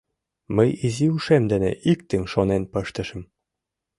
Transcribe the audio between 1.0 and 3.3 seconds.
ушем дене иктым шонен пыштышым...